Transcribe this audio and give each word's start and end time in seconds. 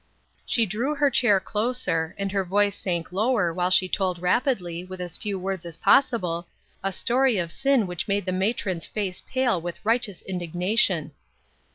She 0.47 0.65
drew 0.65 0.95
her 0.95 1.11
chair 1.11 1.39
closer, 1.39 2.15
and 2.17 2.31
her 2.31 2.43
voice 2.43 2.75
sank 2.75 3.11
lower 3.11 3.53
while 3.53 3.69
she 3.69 3.87
told 3.87 4.17
rapidly 4.19 4.83
with 4.83 4.99
as 4.99 5.15
few 5.15 5.37
words 5.37 5.63
as 5.63 5.77
possible, 5.77 6.47
a 6.83 6.91
story 6.91 7.37
of 7.37 7.51
sin 7.51 7.85
which 7.85 8.07
made 8.07 8.25
the 8.25 8.31
matron's 8.31 8.87
face 8.87 9.21
pale 9.31 9.61
with 9.61 9.77
righteous 9.85 10.23
indignation. 10.23 11.11